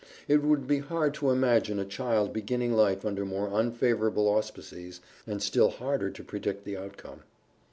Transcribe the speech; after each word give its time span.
It 0.27 0.41
would 0.41 0.65
be 0.65 0.79
hard 0.79 1.13
to 1.13 1.29
imagine 1.29 1.77
a 1.77 1.85
child 1.85 2.33
beginning 2.33 2.73
life 2.73 3.05
under 3.05 3.23
more 3.23 3.49
unfavorable 3.53 4.27
auspices 4.27 4.99
and 5.27 5.43
still 5.43 5.69
harder 5.69 6.09
to 6.09 6.23
predict 6.23 6.63
the 6.65 6.75
outcome. 6.75 7.21